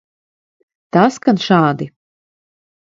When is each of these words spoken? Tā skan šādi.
Tā 0.97 1.05
skan 1.19 1.43
šādi. 1.47 1.91